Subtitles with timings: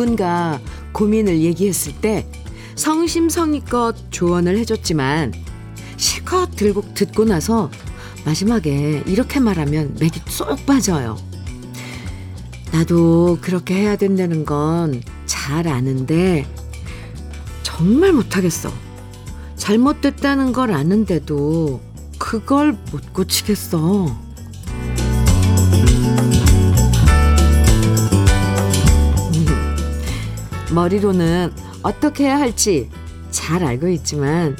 [0.00, 0.58] 누군가
[0.92, 2.26] 고민을 얘기했을 때
[2.74, 5.34] 성심성의껏 조언을 해줬지만
[5.98, 7.70] 실컷 들고 듣고 나서
[8.24, 11.18] 마지막에 이렇게 말하면 맥이 쏙 빠져요.
[12.72, 16.46] 나도 그렇게 해야 된다는 건 잘 아는데
[17.62, 18.72] 정말 못하겠어.
[19.56, 21.82] 잘못됐다는 걸 아는데도
[22.18, 24.16] 그걸 못 고치겠어.
[30.72, 31.52] 머리로는
[31.82, 32.90] 어떻게 해야 할지
[33.30, 34.56] 잘 알고 있지만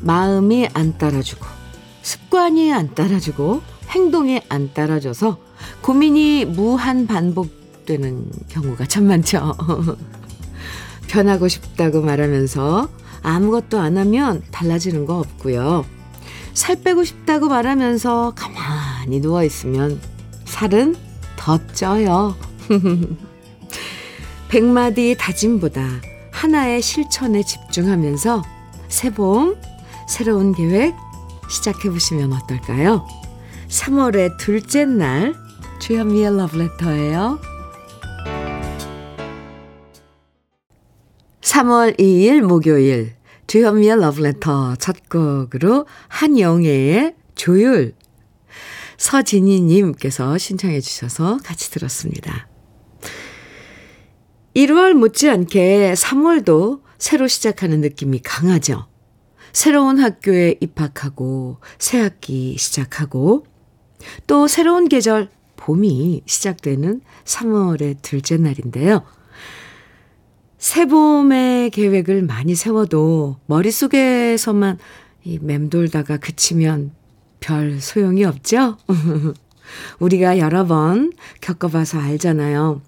[0.00, 1.46] 마음이 안 따라주고
[2.02, 5.38] 습관이 안 따라주고 행동이 안 따라줘서
[5.80, 9.54] 고민이 무한 반복되는 경우가 참 많죠.
[11.08, 12.88] 변하고 싶다고 말하면서
[13.22, 15.84] 아무것도 안 하면 달라지는 거 없고요.
[16.52, 20.00] 살 빼고 싶다고 말하면서 가만히 누워 있으면
[20.44, 20.96] 살은
[21.36, 22.36] 더 쪄요.
[24.48, 25.82] 백마디 다짐보다
[26.30, 28.42] 하나의 실천에 집중하면서
[28.88, 29.56] 새봄
[30.08, 30.94] 새로운 계획
[31.50, 33.06] 시작해 보시면 어떨까요?
[33.68, 35.34] 3월의 둘째 날
[35.80, 37.40] 주현미의 러브레터예요.
[41.40, 43.14] 3월 2일 목요일
[43.46, 47.94] 주현미의 러브레터 첫 곡으로 한영애의 조율
[48.96, 52.48] 서진희님께서 신청해 주셔서 같이 들었습니다.
[54.56, 58.86] 1월 못지않게 3월도 새로 시작하는 느낌이 강하죠.
[59.52, 63.44] 새로운 학교에 입학하고 새 학기 시작하고
[64.26, 69.04] 또 새로운 계절 봄이 시작되는 3월의 둘째 날인데요.
[70.56, 74.78] 새봄의 계획을 많이 세워도 머릿속에서만
[75.24, 76.92] 이 맴돌다가 그치면
[77.40, 78.78] 별 소용이 없죠?
[80.00, 81.12] 우리가 여러 번
[81.42, 82.80] 겪어봐서 알잖아요.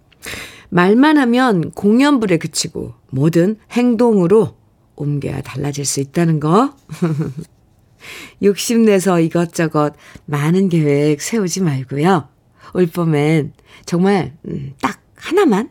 [0.71, 4.57] 말만 하면 공연불에 그치고 뭐든 행동으로
[4.97, 6.75] 옮겨야 달라질 수 있다는 거.
[8.43, 9.95] 욕심내서 이것저것
[10.27, 12.29] 많은 계획 세우지 말고요.
[12.75, 13.53] 올 봄엔
[13.87, 15.71] 정말 음, 딱 하나만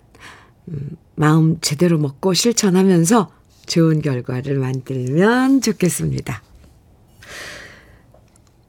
[0.69, 3.31] 음, 마음 제대로 먹고 실천하면서
[3.65, 6.41] 좋은 결과를 만들면 좋겠습니다.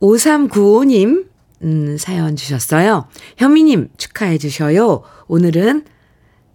[0.01, 1.27] 5395님
[1.63, 3.09] 음, 사연 주셨어요.
[3.37, 5.03] 현미님 축하해 주셔요.
[5.27, 5.85] 오늘은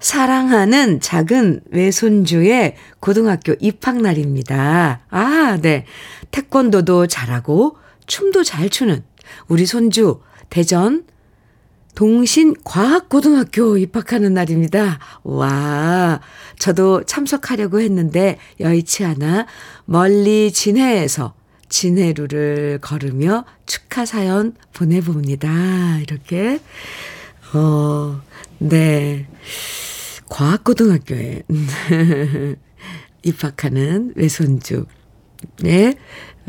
[0.03, 4.99] 사랑하는 작은 외손주의 고등학교 입학날입니다.
[5.09, 5.85] 아, 네.
[6.29, 9.01] 태권도도 잘하고 춤도 잘 추는
[9.47, 10.19] 우리 손주
[10.49, 11.05] 대전
[11.95, 14.99] 동신과학고등학교 입학하는 날입니다.
[15.23, 16.19] 와,
[16.59, 19.45] 저도 참석하려고 했는데 여의치 않아
[19.85, 21.33] 멀리 진해에서
[21.69, 25.99] 진해루를 걸으며 축하 사연 보내봅니다.
[26.01, 26.59] 이렇게,
[27.53, 28.21] 어,
[28.57, 29.27] 네.
[30.33, 31.43] 과학고등학교에
[33.21, 34.87] 입학하는 외손주,
[35.59, 35.93] 네,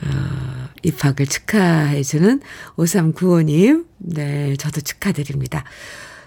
[0.03, 2.41] 어, 입학을 축하해주는
[2.77, 5.65] 5395님, 네, 저도 축하드립니다.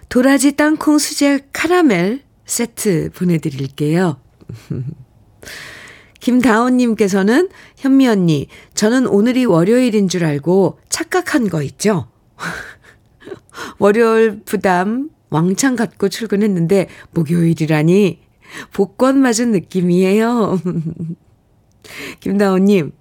[0.07, 4.21] 도라지 땅콩 수제 카라멜 세트 보내드릴게요.
[6.19, 12.07] 김다온님께서는 현미 언니, 저는 오늘이 월요일인 줄 알고 착각한 거 있죠?
[13.79, 18.19] 월요일 부담 왕창 갖고 출근했는데 목요일이라니
[18.73, 20.59] 복권 맞은 느낌이에요.
[22.19, 22.91] 김다운님,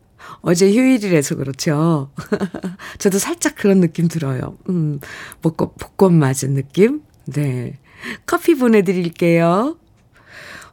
[0.41, 2.11] 어제 휴일이라서 그렇죠.
[2.99, 4.59] 저도 살짝 그런 느낌 들어요.
[4.69, 5.01] 음,
[5.43, 7.03] 복권, 복권 맞은 느낌?
[7.27, 7.79] 네.
[8.27, 9.79] 커피 보내드릴게요.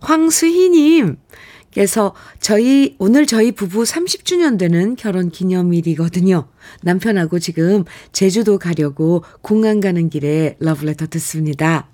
[0.01, 1.17] 황수희님,
[1.73, 6.47] 께서 저희 오늘 저희 부부 30주년 되는 결혼 기념일이거든요.
[6.81, 11.88] 남편하고 지금 제주도 가려고 공항 가는 길에 러브레터 듣습니다.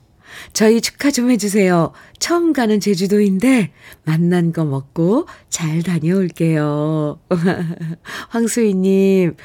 [0.53, 1.91] 저희 축하 좀 해주세요.
[2.19, 3.71] 처음 가는 제주도인데
[4.03, 7.19] 만난 거 먹고 잘 다녀올게요.
[8.29, 9.35] 황수희님,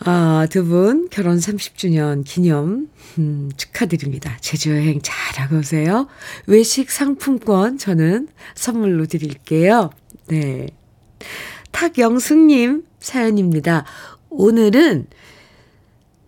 [0.00, 4.36] 아, 두 분 결혼 30주년 기념 음, 축하드립니다.
[4.40, 6.06] 제주 여행 잘하고 오세요.
[6.46, 9.90] 외식 상품권 저는 선물로 드릴게요.
[10.28, 10.68] 네.
[11.72, 13.84] 탁영숙님 사연입니다.
[14.30, 15.06] 오늘은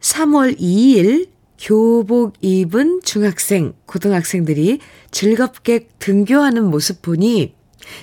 [0.00, 1.28] 3월 2일
[1.60, 4.80] 교복 입은 중학생, 고등학생들이
[5.10, 7.54] 즐겁게 등교하는 모습 보니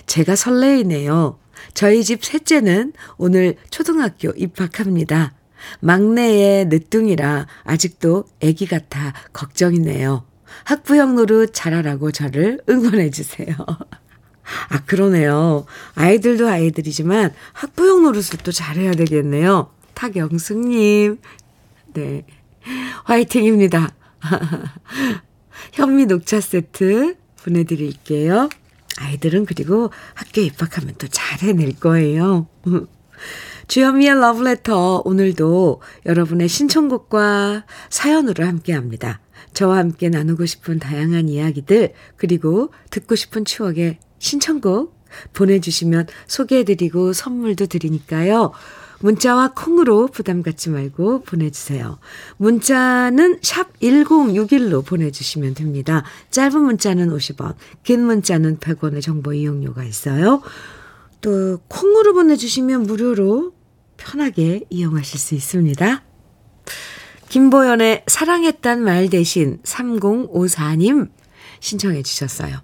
[0.05, 1.39] 제가 설레이네요.
[1.73, 5.33] 저희 집 셋째는 오늘 초등학교 입학합니다.
[5.79, 10.25] 막내의 늦둥이라 아직도 애기 같아 걱정이네요.
[10.63, 13.55] 학부형 노릇 잘하라고 저를 응원해 주세요.
[14.69, 15.65] 아, 그러네요.
[15.95, 19.71] 아이들도 아이들이지만 학부형 노릇을 또 잘해야 되겠네요.
[19.93, 21.19] 탁영숙님.
[21.93, 22.25] 네.
[23.03, 23.93] 화이팅입니다.
[25.73, 28.49] 현미 녹차 세트 보내드릴게요.
[28.99, 32.47] 아이들은 그리고 학교 입학하면 또 잘 해낼 거예요.
[33.67, 39.19] 주현미의 러브레터 오늘도 여러분의 신청곡과 사연으로 함께합니다.
[39.53, 44.95] 저와 함께 나누고 싶은 다양한 이야기들 그리고 듣고 싶은 추억의 신청곡
[45.33, 48.53] 보내주시면 소개해드리고 선물도 드리니까요.
[48.99, 51.99] 문자와 콩으로 부담 갖지 말고 보내주세요.
[52.37, 56.03] 문자는 샵 1061로 보내주시면 됩니다.
[56.31, 60.41] 짧은 문자는 50원, 긴 문자는 100원의 정보 이용료가 있어요.
[61.21, 63.56] 또 콩으로 보내주시면 무료로
[63.97, 66.03] 편하게 이용하실 수 있습니다.
[67.29, 71.09] 김보연의 사랑했단 말 대신 3054님
[71.59, 72.61] 신청해 주셨어요.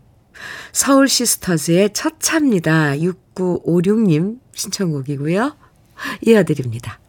[0.72, 2.94] 서울 시스터즈의 첫 차입니다.
[2.94, 5.56] 6956님 신청곡이고요.
[6.22, 7.00] 이어드립니다.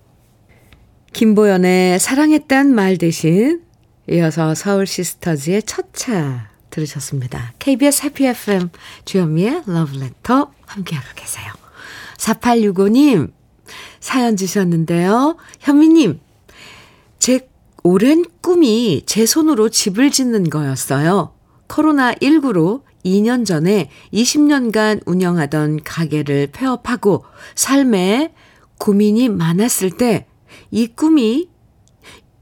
[1.12, 3.62] 김보연의 사랑했단 말 대신
[4.10, 7.54] 이어서 서울 시스터즈의 첫 차 들으셨습니다.
[7.60, 8.68] KBS 해피 FM
[9.04, 11.52] 주현미의 러브레터 함께하고 계세요.
[12.18, 13.32] 4865님
[14.04, 15.36] 사연 주셨는데요.
[15.60, 16.20] 현미님
[17.18, 17.48] 제
[17.82, 21.32] 오랜 꿈이 제 손으로 집을 짓는 거였어요.
[21.68, 27.24] 코로나19로 2년 전에 20년간 운영하던 가게를 폐업하고
[27.54, 28.34] 삶에
[28.78, 30.26] 고민이 많았을 때
[30.70, 31.48] 이 꿈이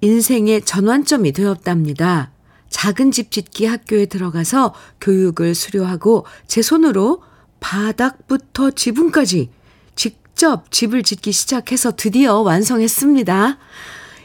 [0.01, 2.33] 인생의 전환점이 되었답니다.
[2.71, 7.23] 작은 집 짓기 학교에 들어가서 교육을 수료하고 제 손으로
[7.61, 9.51] 바닥부터 지붕까지
[9.95, 13.59] 직 접 집을 짓기 시작해서 드디어 완성했습니다.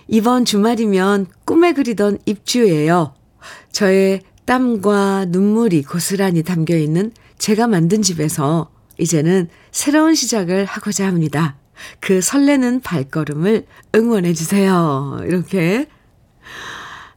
[0.07, 3.13] 이번 주말이면 꿈에 그리던 입주예요.
[3.71, 11.55] 저의 땀과 눈물이 고스란히 담겨 있는 제가 만든 집에서 이제는 새로운 시작을 하고자 합니다.
[11.99, 15.19] 그 설레는 발걸음을 응원해 주세요.
[15.23, 15.87] 이렇게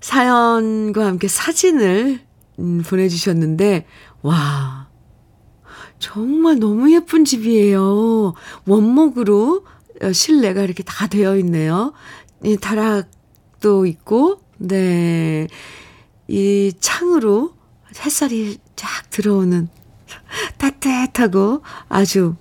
[0.02, 2.20] 사연과 함께 사진을
[2.58, 3.86] 음, 보내주셨는데,
[4.20, 4.89] 와,
[6.00, 8.34] 정말 너무 예쁜 집이에요.
[8.66, 9.64] 원목으로
[10.02, 11.92] 어, 실내가 이렇게 다 되어 있네요.
[12.42, 15.46] 이 다락도 있고, 네.
[16.26, 17.52] 이 창으로
[18.04, 19.68] 햇살이 쫙 들어오는
[20.58, 22.34] 따뜻하고 아주,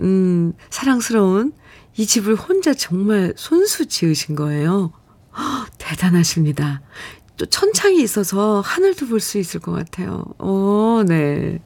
[0.00, 1.52] 음, 사랑스러운
[1.96, 4.92] 이 집을 혼자 정말 손수 지으신 거예요.
[5.38, 6.82] 허, 대단하십니다.
[7.38, 10.22] 또 천창이 있어서 하늘도 볼 수 있을 것 같아요.
[10.38, 11.60] 오, 네.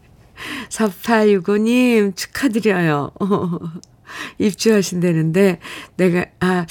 [0.69, 3.13] 4865님 축하드려요.
[4.39, 5.61] 입주하신다는데
[5.97, 6.67] 내가 아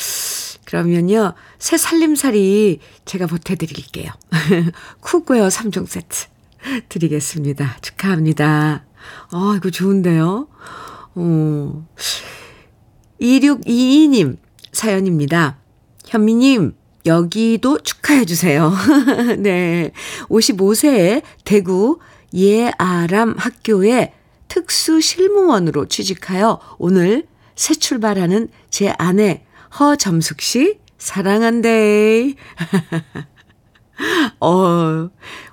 [0.65, 4.11] 그러면요 새 살림살이 제가 보태드릴게요.
[5.01, 6.27] cookware 3종 세트
[6.89, 7.77] 드리겠습니다.
[7.81, 8.85] 축하합니다.
[9.31, 10.47] 아 이거 좋은데요.
[11.15, 11.87] 어.
[13.21, 14.37] 2622님
[14.71, 15.59] 사연입니다.
[16.07, 16.73] 현미님,
[17.05, 18.73] 여기도 축하해주세요.
[19.39, 19.91] 네.
[20.29, 21.99] 55세에 대구
[22.33, 24.13] 예아람 학교에
[24.47, 29.43] 특수 실무원으로 취직하여 오늘 새 출발하는 제 아내
[29.79, 32.33] 허점숙 씨 사랑한대.
[34.39, 35.09] 어,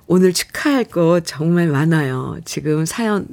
[0.07, 2.39] 오늘 축하할 거 정말 많아요.
[2.45, 3.27] 지금 사연,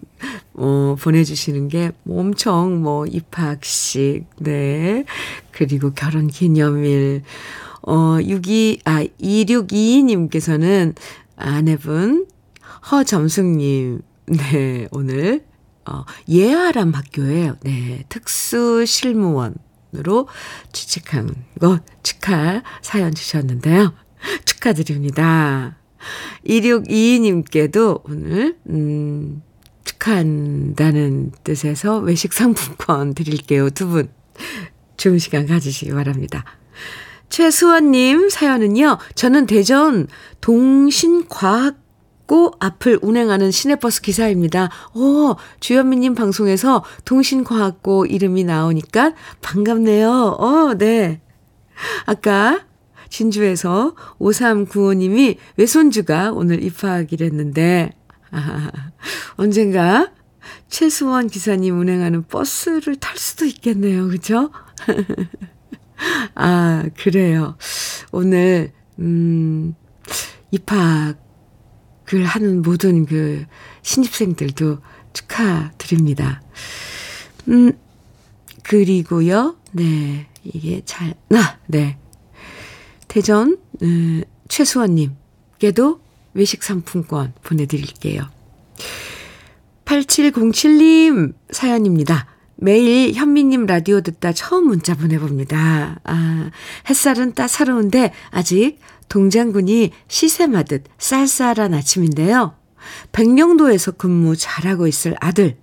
[0.54, 5.04] 어, 보내주시는 게 엄청 뭐 입학식, 네.
[5.52, 7.22] 그리고 결혼 기념일,
[7.82, 10.96] 어, 62, 아, 2622님께서는
[11.36, 12.26] 아내분
[12.90, 15.44] 허점숙님, 네, 오늘,
[15.86, 20.28] 어, 예아람 학교에, 네, 특수 실무원으로
[20.72, 23.94] 취직한 거 축하 사연 주셨는데요.
[24.44, 25.76] 축하드립니다.
[26.46, 29.42] 2622님께도 오늘, 음,
[29.84, 33.70] 축하한다는 뜻에서 외식 상품권 드릴게요.
[33.70, 34.10] 두 분.
[34.96, 36.44] 좋은 시간 가지시기 바랍니다.
[37.28, 40.06] 최수원님 사연은요, 저는 대전
[40.40, 41.83] 동신과학
[42.26, 44.70] 고 앞을 운행하는 시내버스 기사입니다.
[44.94, 50.10] 오, 주현미님 방송에서 동신과학고 이름이 나오니까 반갑네요.
[50.10, 51.20] 어, 네.
[52.06, 52.64] 아까
[53.10, 57.92] 진주에서 5395님이 외손주가 오늘 입학이랬는데,
[58.30, 58.70] 아,
[59.36, 60.10] 언젠가
[60.68, 64.08] 최수원 기사님 운행하는 버스를 탈 수도 있겠네요.
[64.08, 64.50] 그죠?
[66.34, 67.56] 아, 그래요.
[68.12, 69.74] 오늘, 음,
[70.50, 71.23] 입학
[72.14, 73.44] 을 하는 모든 그
[73.82, 74.78] 신입생들도
[75.12, 76.42] 축하드립니다.
[77.48, 77.72] 음,
[78.62, 81.98] 그리고요, 네, 이게 잘, 나, 네.
[83.08, 86.00] 대전, 음, 최수원님께도
[86.34, 88.28] 외식 상품권 보내드릴게요.
[89.84, 92.26] 8707님 사연입니다.
[92.56, 96.00] 매일 현미님 라디오 듣다 처음 문자 보내봅니다.
[96.04, 96.50] 아,
[96.88, 102.54] 햇살은 따사로운데 아직 동장군이 시샘하듯 쌀쌀한 아침인데요.
[103.12, 105.56] 백령도에서 근무 잘하고 있을 아들,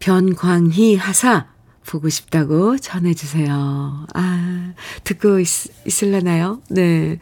[0.00, 1.48] 변광희 하사,
[1.86, 4.06] 보고 싶다고 전해주세요.
[4.14, 5.46] 아, 듣고 있,
[5.86, 6.62] 있을라나요?
[6.70, 7.18] 네.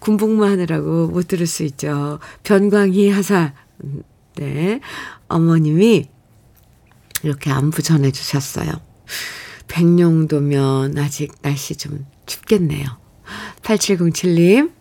[0.00, 2.18] 군복무 하느라고 못 들을 수 있죠.
[2.42, 3.52] 변광희 하사,
[4.36, 4.80] 네.
[5.28, 6.08] 어머님이
[7.22, 8.72] 이렇게 안부 전해주셨어요.
[9.68, 12.86] 백령도면 아직 날씨 좀 춥겠네요.
[13.62, 14.72] 8707님,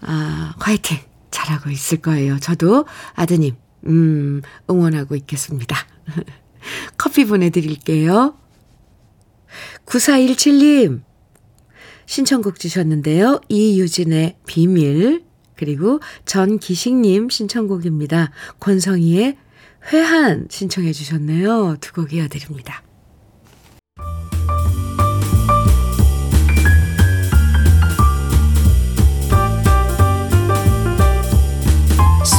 [0.00, 0.98] 아, 화이팅!
[1.30, 2.38] 잘하고 있을 거예요.
[2.38, 5.76] 저도 아드님, 음, 응원하고 있겠습니다.
[6.96, 8.36] 커피 보내드릴게요.
[9.86, 11.02] 9417님,
[12.06, 13.40] 신청곡 주셨는데요.
[13.48, 15.24] 이유진의 비밀,
[15.56, 18.30] 그리고 전기식님 신청곡입니다.
[18.60, 19.36] 권성희의
[19.92, 21.76] 회한 신청해 주셨네요.
[21.80, 22.82] 두 곡 이어드립니다.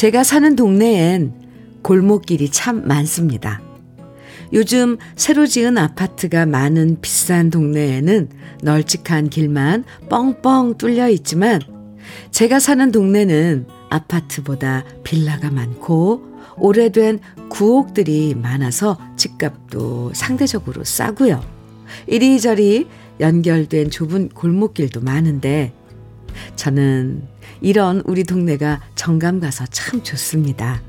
[0.00, 1.34] 제가 사는 동네엔
[1.82, 3.60] 골목길이 참 많습니다.
[4.54, 8.30] 요즘 새로 지은 아파트가 많은 비싼 동네에는
[8.62, 11.60] 널찍한 길만 뻥뻥 뚫려 있지만
[12.30, 16.22] 제가 사는 동네는 아파트보다 빌라가 많고
[16.56, 21.42] 오래된 구옥들이 많아서 집값도 상대적으로 싸고요.
[22.06, 22.86] 이리저리
[23.20, 25.72] 연결된 좁은 골목길도 많은데
[26.56, 27.22] 저는
[27.60, 30.82] 이런 우리 동네가 정감 가서 참 좋습니다.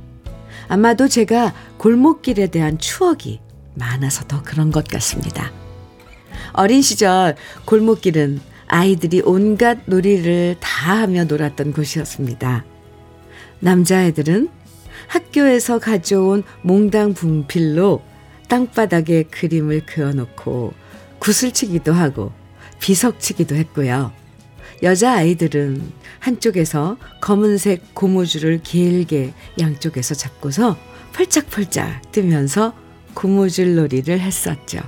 [0.67, 3.39] 아마도 제가 골목길에 대한 추억이
[3.75, 5.51] 많아서 더 그런 것 같습니다.
[6.53, 7.35] 어린 시절
[7.65, 12.63] 골목길은 아이들이 온갖 놀이를 다 하며 놀았던 곳이었습니다.
[13.59, 14.49] 남자애들은
[15.07, 18.01] 학교에서 가져온 몽당 분필로
[18.47, 20.73] 땅바닥에 그림을 그어놓고
[21.21, 22.31] 구슬치기도 하고
[22.79, 24.11] 비석치기도 했고요.
[24.83, 30.77] 여자 아이들은 한쪽에서 검은색 고무줄을 길게 양쪽에서 잡고서
[31.13, 32.73] 펄짝펄짝 뜨면서
[33.13, 34.79] 고무줄 놀이를 했었죠.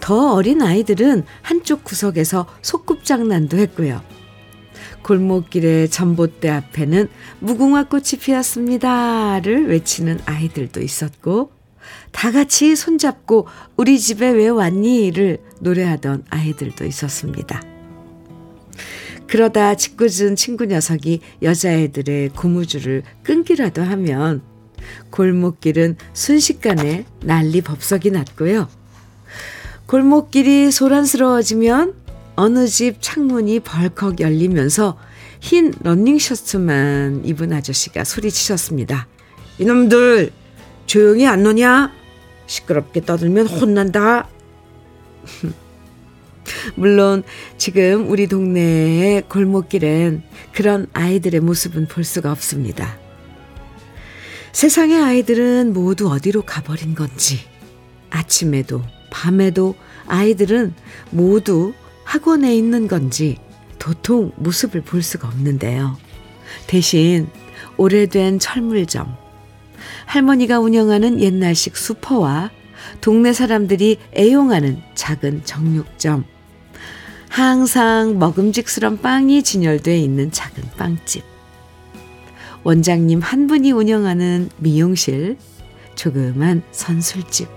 [0.00, 4.02] 더 어린 아이들은 한쪽 구석에서 소꿉장난도 했고요.
[5.02, 7.08] 골목길의 전봇대 앞에는
[7.38, 11.51] 무궁화 꽃이 피었습니다를 외치는 아이들도 있었고
[12.12, 17.62] 다 같이 손잡고 우리 집에 왜 왔니를 노래하던 아이들도 있었습니다.
[19.26, 24.42] 그러다 짓궂은 친구 녀석이 여자애들의 고무줄을 끊기라도 하면
[25.10, 28.68] 골목길은 순식간에 난리 법석이 났고요.
[29.86, 31.94] 골목길이 소란스러워지면
[32.36, 34.98] 어느 집 창문이 벌컥 열리면서
[35.40, 39.08] 흰 런닝셔츠만 입은 아저씨가 소리치셨습니다.
[39.58, 40.30] 이놈들
[40.86, 42.01] 조용히 안 노냐?
[42.52, 44.28] 시끄럽게 떠들면 혼난다.
[46.76, 47.22] 물론
[47.56, 52.98] 지금 우리 동네의 골목길엔 그런 아이들의 모습은 볼 수가 없습니다.
[54.52, 57.40] 세상의 아이들은 모두 어디로 가버린 건지
[58.10, 59.74] 아침에도 밤에도
[60.06, 60.74] 아이들은
[61.10, 61.72] 모두
[62.04, 63.38] 학원에 있는 건지
[63.78, 65.96] 도통 모습을 볼 수가 없는데요.
[66.66, 67.28] 대신
[67.78, 69.16] 오래된 철물점,
[70.06, 72.50] 할머니가 운영하는 옛날식 수퍼와
[73.00, 76.24] 동네 사람들이 애용하는 작은 정육점,
[77.28, 81.22] 항상 먹음직스런 빵이 진열돼 있는 작은 빵집,
[82.64, 85.36] 원장님 한 분이 운영하는 미용실,
[85.94, 87.48] 조그만 선술집.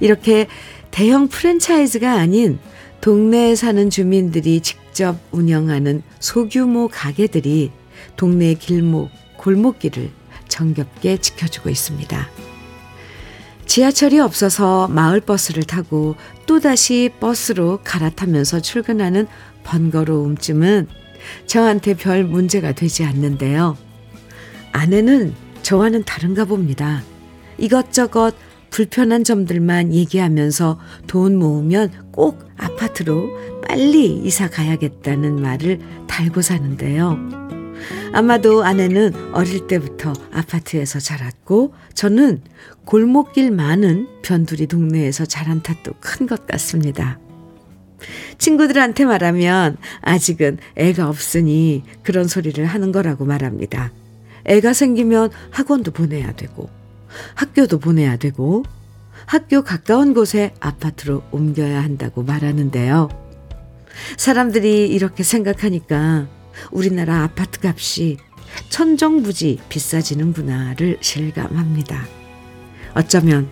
[0.00, 0.46] 이렇게
[0.90, 2.58] 대형 프랜차이즈가 아닌
[3.00, 7.70] 동네에 사는 주민들이 직접 운영하는 소규모 가게들이
[8.16, 10.10] 동네 길목, 골목길을
[10.50, 12.28] 정겹게 지켜주고 있습니다.
[13.64, 19.26] 지하철이 없어서 마을버스를 타고 또다시 버스로 갈아타면서 출근하는
[19.62, 20.88] 번거로움쯤은
[21.46, 23.78] 저한테 별 문제가 되지 않는데요.
[24.72, 27.02] 아내는 저와는 다른가 봅니다.
[27.58, 28.34] 이것저것
[28.70, 33.28] 불편한 점들만 얘기하면서 돈 모으면 꼭 아파트로
[33.68, 35.78] 빨리 이사 가야겠다는 말을
[36.08, 37.39] 달고 사는데요.
[38.12, 42.42] 아마도 아내는 어릴 때부터 아파트에서 자랐고 저는
[42.84, 47.18] 골목길 많은 변두리 동네에서 자란 탓도 큰 것 같습니다.
[48.38, 53.92] 친구들한테 말하면 아직은 애가 없으니 그런 소리를 하는 거라고 말합니다.
[54.44, 56.70] 애가 생기면 학원도 보내야 되고,
[57.34, 58.64] 학교도 보내야 되고,
[59.26, 63.08] 학교 가까운 곳에 아파트로 옮겨야 한다고 말하는데요.
[64.16, 66.26] 사람들이 이렇게 생각하니까
[66.70, 68.18] 우리나라 아파트 값이
[68.68, 72.06] 천정부지 비싸지는구나를 실감합니다.
[72.94, 73.48] 어쩌면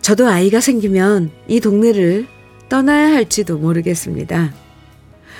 [0.00, 2.26] 저도 아이가 생기면 이 동네를
[2.68, 4.52] 떠나야 할지도 모르겠습니다.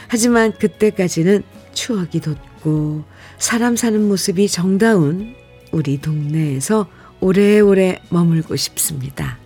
[0.09, 1.43] 하지만 그때까지는
[1.73, 3.05] 추억이 돋고
[3.39, 5.35] 사람 사는 모습이 정다운
[5.73, 6.89] 우리 동네에서
[7.21, 9.39] 오래오래 머물고 싶습니다.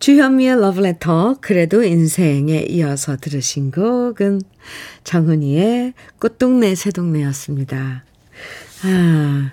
[0.00, 4.40] 주현미의 러브레터 그래도 인생에 이어서 들으신 곡은
[5.04, 8.04] 정은이의 꽃동네 새동네였습니다.
[8.84, 9.52] 아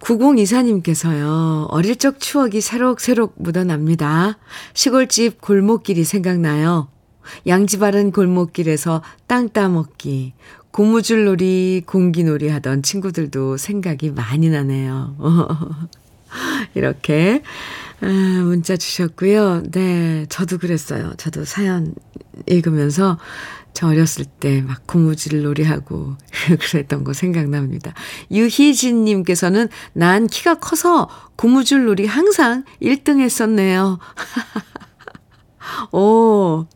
[0.00, 1.66] 9024님께서요.
[1.70, 4.36] 어릴 적 추억이 새록새록 묻어납니다.
[4.74, 6.88] 시골집 골목길이 생각나요.
[7.46, 10.34] 양지바른 골목길에서 땅 따먹기,
[10.72, 15.16] 고무줄놀이, 공기놀이 하던 친구들도 생각이 많이 나네요.
[16.74, 17.42] 이렇게
[18.00, 19.62] 아, 문자 주셨고요.
[19.70, 21.14] 네, 저도 그랬어요.
[21.16, 21.94] 저도 사연
[22.46, 23.18] 읽으면서
[23.72, 26.16] 저 어렸을 때 막 고무줄 놀이하고
[26.60, 27.92] 그랬던 거 생각납니다.
[28.30, 33.98] 유희진 님께서는 난 키가 커서 고무줄 놀이 항상 1등 했었네요.
[35.92, 36.66] 오,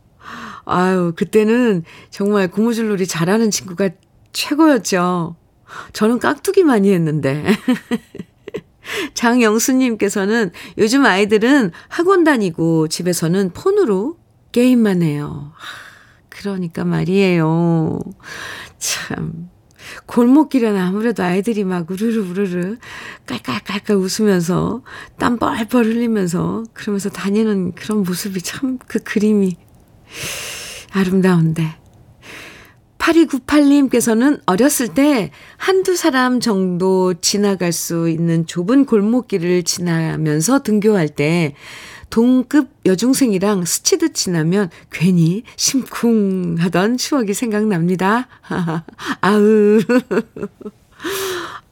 [0.64, 3.90] 아유, 그때는 정말 고무줄 놀이 잘하는 친구가
[4.32, 5.36] 최고였죠.
[5.92, 7.44] 저는 깍두기 많이 했는데.
[9.14, 14.18] 장영수님께서는 요즘 아이들은 학원 다니고 집에서는 폰으로
[14.52, 15.52] 게임만 해요.
[16.28, 17.98] 그러니까 말이에요.
[18.78, 19.48] 참.
[20.06, 22.76] 골목길에는 아무래도 아이들이 막 우르르 우르르
[23.26, 24.82] 깔깔깔깔 웃으면서
[25.18, 29.56] 땀 뻘뻘 흘리면서 그러면서 다니는 그런 모습이 참 그 그림이
[30.92, 31.76] 아름다운데
[33.08, 41.54] 8298님께서는 어렸을 때 한두 사람 정도 지나갈 수 있는 좁은 골목길을 지나면서 등교할 때
[42.10, 48.28] 동급 여중생이랑 스치듯 지나면 괜히 심쿵하던 추억이 생각납니다.
[49.20, 49.80] 아으.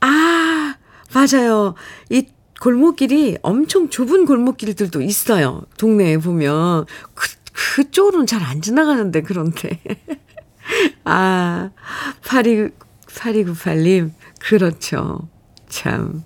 [0.00, 0.74] 아,
[1.14, 1.74] 맞아요.
[2.10, 2.26] 이
[2.60, 5.62] 골목길이 엄청 좁은 골목길들도 있어요.
[5.78, 6.86] 동네에 보면.
[7.14, 7.28] 그,
[7.76, 9.80] 그쪽으로는 잘 안 지나가는데, 그런데.
[11.04, 11.70] 아,
[12.26, 12.70] 82,
[13.06, 15.28] 8298님, 그렇죠.
[15.68, 16.22] 참.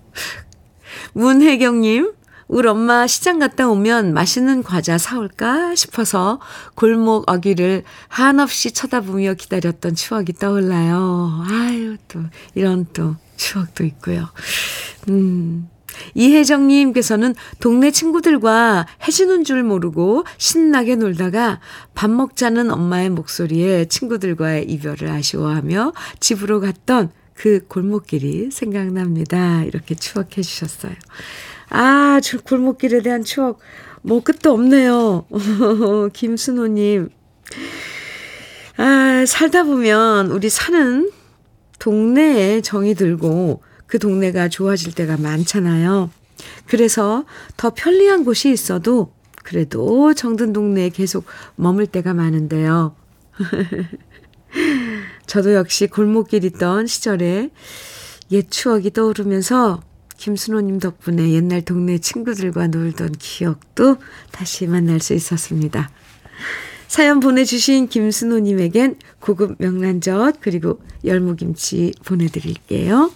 [1.13, 2.13] 문혜경님,
[2.49, 6.41] 우리 엄마 시장 갔다 오면 맛있는 과자 사올까 싶어서
[6.75, 11.45] 골목 어귀를 한없이 쳐다보며 기다렸던 추억이 떠올라요.
[11.49, 12.21] 아유, 또,
[12.55, 14.29] 이런 또 추억도 있고요.
[15.09, 15.69] 음.
[16.15, 21.61] 이혜정님께서는 동네 친구들과 해지는 줄 모르고 신나게 놀다가
[21.95, 29.65] 밥 먹자는 엄마의 목소리에 친구들과의 이별을 아쉬워하며 집으로 갔던 그 골목길이 생각납니다.
[29.65, 30.93] 이렇게 추억해 주셨어요.
[31.71, 33.61] 아, 저 골목길에 대한 추억,
[34.03, 35.25] 뭐 끝도 없네요.
[36.13, 37.09] 김순호님.
[38.77, 41.11] 아, 살다 보면 우리 사는
[41.79, 46.11] 동네에 정이 들고 그 동네가 좋아질 때가 많잖아요.
[46.67, 47.25] 그래서
[47.57, 51.25] 더 편리한 곳이 있어도 그래도 정든 동네에 계속
[51.57, 52.95] 머물 때가 많은데요.
[55.27, 57.51] 저도 역시 골목길 있던 시절에
[58.31, 59.83] 옛 추억이 떠오르면서
[60.17, 63.97] 김순호님 덕분에 옛날 동네 친구들과 놀던 기억도
[64.31, 65.91] 다시 만날 수 있었습니다.
[66.87, 73.11] 사연 보내주신 김순호님에겐 고급 명란젓 그리고 열무김치 보내드릴게요.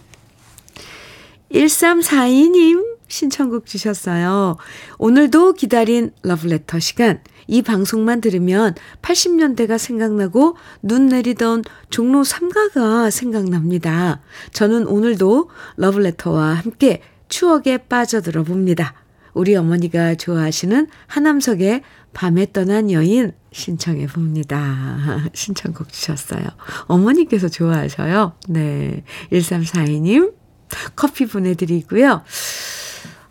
[1.54, 4.56] 1342님 신청곡 주셨어요.
[4.98, 7.22] 오늘도 기다린 러브레터 시간.
[7.46, 14.20] 이 방송만 들으면 80년대가 생각나고 눈 내리던 종로 3가가 생각납니다.
[14.52, 18.94] 저는 오늘도 러브레터와 함께 추억에 빠져들어 봅니다.
[19.32, 21.82] 우리 어머니가 좋아하시는 하남석의
[22.14, 25.28] 밤에 떠난 여인 신청해 봅니다.
[25.34, 26.44] 신청곡 주셨어요.
[26.86, 28.32] 어머니께서 좋아하셔요.
[28.48, 29.04] 네.
[29.32, 30.32] 1342님
[30.96, 32.12] 커피 보내드리고요.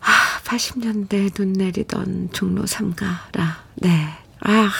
[0.00, 3.64] 아, 80년대 눈 내리던 종로 삼가라.
[3.76, 4.08] 네.
[4.40, 4.70] 아,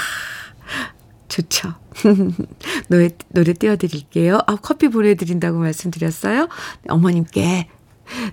[1.29, 1.75] 좋죠.
[2.89, 4.41] 노래, 노래 띄워드릴게요.
[4.47, 6.49] 아, 커피 보내드린다고 말씀드렸어요.
[6.89, 7.69] 어머님께.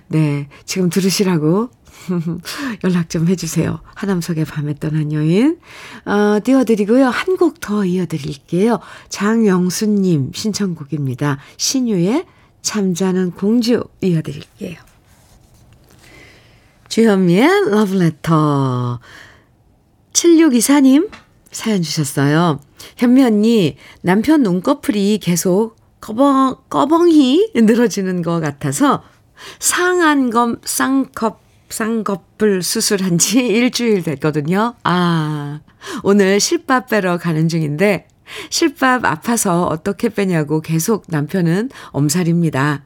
[0.08, 0.48] 네.
[0.66, 1.70] 지금 들으시라고
[2.84, 3.80] 연락 좀 해주세요.
[3.94, 5.58] 하남석의 밤에 떠난 여인.
[6.04, 7.06] 어, 띄워드리고요.
[7.06, 8.80] 한 곡 더 이어드릴게요.
[9.08, 11.38] 장영수님 신청곡입니다.
[11.56, 12.26] 신유의
[12.62, 14.76] 잠자는 공주 이어드릴게요.
[16.88, 19.00] 주현미의 러브레터.
[20.12, 21.10] 7624님
[21.50, 22.60] 사연 주셨어요.
[22.96, 29.02] 현미 언니, 남편 눈꺼풀이 계속 꺼벙, 꺼벙이 늘어지는 것 같아서
[29.58, 34.74] 상안검 쌍컵 쌍꺼풀 수술한 지 일주일 됐거든요.
[34.84, 35.60] 아,
[36.02, 38.06] 오늘 실밥 빼러 가는 중인데
[38.50, 42.82] 실밥 아파서 어떻게 빼냐고 계속 남편은 엄살입니다.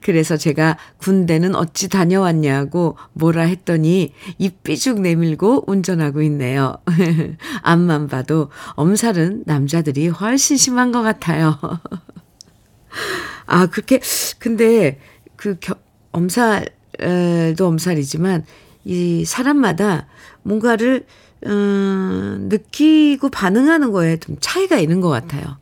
[0.00, 6.76] 그래서 제가 군대는 어찌 다녀왔냐고 뭐라 했더니 입 삐죽 내밀고 운전하고 있네요.
[7.62, 11.58] 앞만 봐도 엄살은 남자들이 훨씬 심한 것 같아요.
[13.46, 14.00] 아, 그렇게,
[14.38, 14.98] 근데
[15.36, 15.74] 그 겨,
[16.12, 18.44] 엄살도 엄살이지만
[18.84, 20.06] 이 사람마다
[20.42, 21.06] 뭔가를
[21.46, 25.58] 음, 느끼고 반응하는 거에 좀 차이가 있는 것 같아요.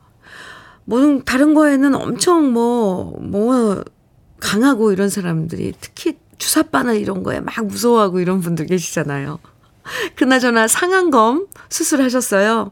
[0.85, 3.83] 뭐 다른 거에는 엄청 뭐뭐 뭐
[4.39, 9.39] 강하고 이런 사람들이 특히 주사바나 이런 거에 막 무서워하고 이런 분들 계시잖아요.
[10.15, 12.71] 그나저나 상한검 수술하셨어요.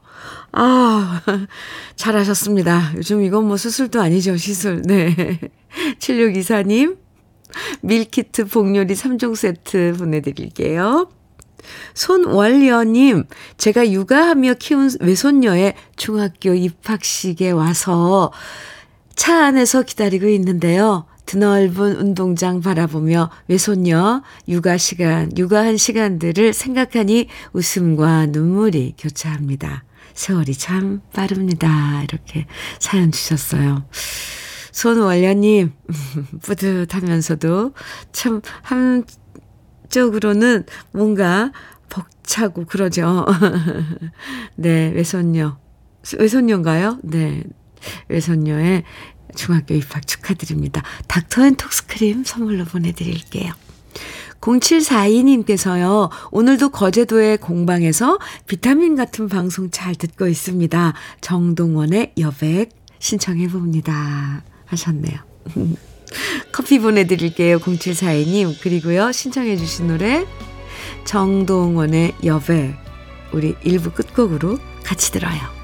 [0.52, 1.22] 아,
[1.96, 2.94] 잘하셨습니다.
[2.98, 4.82] 요즘 이건 뭐 수술도 아니죠, 시술.
[4.82, 5.40] 네.
[6.00, 6.98] 7624님,
[7.82, 11.10] 밀키트 복요리 3종 세트 보내드릴게요.
[11.94, 13.26] 손월여님,
[13.58, 18.32] 제가 육아하며 키운 외손녀의 중학교 입학식에 와서
[19.16, 21.06] 차 안에서 기다리고 있는데요.
[21.26, 29.84] 드넓은 운동장 바라보며 외손녀 육아 시간, 육아한 시간들을 생각하니 웃음과 눈물이 교차합니다.
[30.16, 32.02] 세월이 참 빠릅니다.
[32.04, 32.48] 이렇게
[32.80, 33.86] 사연 주셨어요.
[34.72, 35.74] 손월려님,
[36.42, 37.74] 뿌듯하면서도
[38.12, 39.04] 참 한
[39.90, 41.52] 쪽으로는 뭔가
[41.90, 43.26] 벅차고 그러죠.
[44.56, 45.58] 네, 외손녀.
[46.18, 47.00] 외손녀인가요?
[47.04, 47.44] 네.
[48.08, 48.84] 외손녀의
[49.36, 50.84] 중학교 입학 축하드립니다.
[51.08, 53.54] 닥터 앤 톡스크림 선물로 보내드릴게요.
[54.42, 60.94] 0742님께서요, 오늘도 거제도의 공방에서 비타민 같은 방송 잘 듣고 있습니다.
[61.22, 64.44] 정동원의 여백 신청해봅니다.
[64.66, 65.20] 하셨네요.
[66.52, 67.60] 커피 보내드릴게요.
[67.60, 68.60] 0742님.
[68.62, 70.26] 그리고요, 신청해주신 노래,
[71.06, 72.76] 정동원의 여백.
[73.32, 75.60] 우리 1부 끝곡으로 같이 들어요.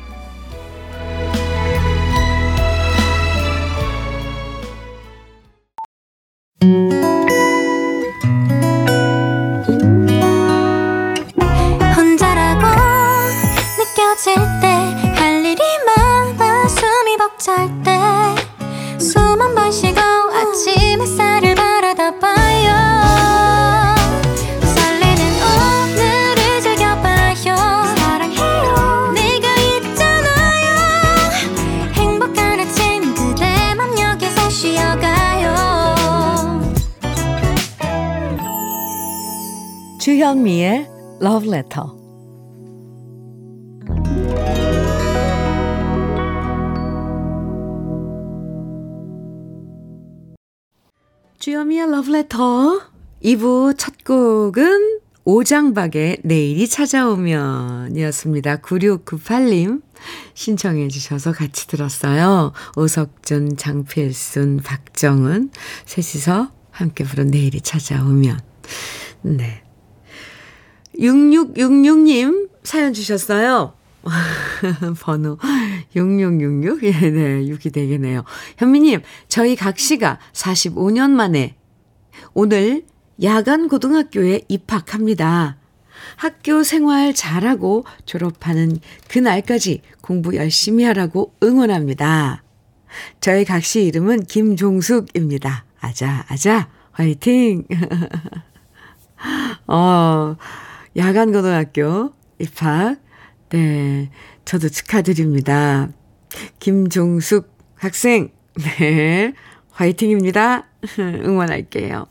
[40.26, 40.90] 주현미의
[41.22, 41.88] Love Letter.
[51.38, 52.82] 주현미의 Love Letter
[53.24, 58.58] 2부 첫 곡은 오장박의 내일이 찾아오면 이었습니다.
[58.62, 59.84] 9698님
[60.34, 62.52] 신청해 주셔서 같이 들었어요.
[62.76, 65.52] 오석준, 장필순, 박정은
[65.86, 68.40] 셋이서 함께 부른 내일이 찾아오면.
[69.22, 69.65] 네.
[71.00, 73.74] 6666님 사연 주셨어요.
[75.02, 75.38] 번호
[75.96, 76.84] 6666?
[76.84, 78.24] 예, 네, 6이 되겠네요.
[78.58, 81.56] 현미님, 저희 각 씨가 45년 만에
[82.34, 82.84] 오늘
[83.24, 85.58] 야간 고등학교에 입학합니다.
[86.18, 92.44] 학교 생활 잘하고 졸업하는 그날까지 공부 열심히 하라고 응원합니다.
[93.20, 95.66] 저희 각 씨 이름은 김종숙입니다.
[95.80, 97.66] 아자, 아자, 화이팅!
[99.68, 100.36] 어,
[100.96, 102.98] 야간고등학교 입학.
[103.50, 104.10] 네.
[104.46, 105.90] 저도 축하드립니다.
[106.60, 108.32] 김종숙 학생.
[108.56, 109.34] 네.
[109.72, 110.68] 화이팅입니다.
[111.00, 112.08] 응원할게요.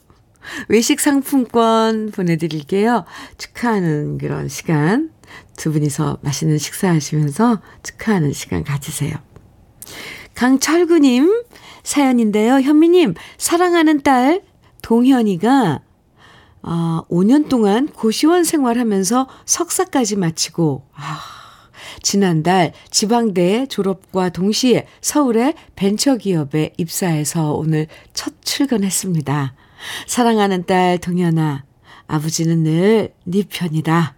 [0.68, 3.04] 외식 상품권 보내드릴게요.
[3.38, 5.10] 축하하는 그런 시간.
[5.56, 9.14] 두 분이서 맛있는 식사하시면서 축하하는 시간 가지세요.
[10.34, 11.44] 강철구님
[11.82, 12.60] 사연인데요.
[12.60, 14.42] 현미님, 사랑하는 딸
[14.82, 15.80] 동현이가
[16.66, 21.20] 아, 5년 동안 고시원 생활하면서 석사까지 마치고, 아,
[22.02, 29.54] 지난달 지방대 졸업과 동시에 서울의 벤처기업에 입사해서 오늘 첫 출근했습니다.
[30.06, 31.64] 사랑하는 딸 동현아,
[32.06, 34.14] 아버지는 늘 네 편이다.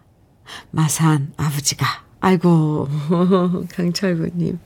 [0.70, 1.84] 마산 아버지가.
[2.20, 2.88] 아이고,
[3.74, 4.58] 강철구님.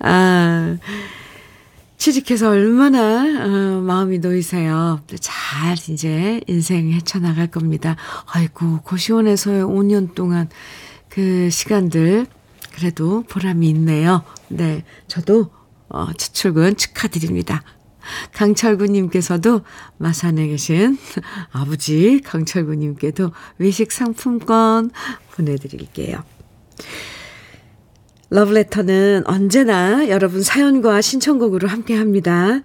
[0.00, 0.76] 아,
[1.98, 5.00] 취직해서 얼마나 어, 마음이 놓이세요.
[5.20, 7.96] 잘 이제 인생 헤쳐나갈 겁니다.
[8.26, 10.48] 아이고, 고시원에서의 5년 동안
[11.08, 12.26] 그 시간들
[12.72, 14.22] 그래도 보람이 있네요.
[14.48, 15.50] 네, 저도
[15.88, 17.62] 어, 첫 출근 축하드립니다.
[18.32, 19.62] 강철구님께서도
[19.98, 20.96] 마산에 계신
[21.50, 24.90] 아버지 강철구님께도 외식 상품권
[25.32, 26.22] 보내드릴게요.
[28.30, 32.62] 러브레터는 언제나 여러분 사연과 신청곡으로 함께 합니다.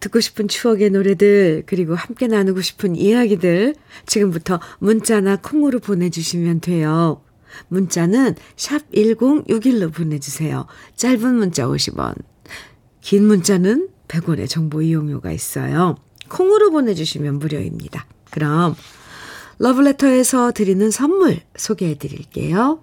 [0.00, 3.74] 듣고 싶은 추억의 노래들, 그리고 함께 나누고 싶은 이야기들,
[4.06, 7.22] 지금부터 문자나 콩으로 보내주시면 돼요.
[7.68, 10.66] 문자는 샵 1061로 보내주세요.
[10.96, 12.14] 짧은 문자 50원,
[13.00, 15.96] 긴 문자는 100원의 정보 이용료가 있어요.
[16.28, 18.06] 콩으로 보내주시면 무료입니다.
[18.30, 18.74] 그럼
[19.58, 22.82] 러브레터에서 드리는 선물 소개해 드릴게요.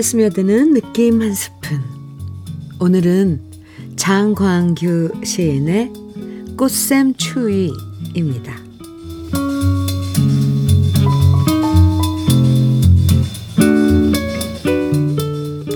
[0.00, 1.78] 마음에 스며드는 느낌 한 스푼.
[2.80, 3.40] 오늘은
[3.96, 5.92] 장광규 시인의
[6.56, 8.56] 꽃샘 추위입니다.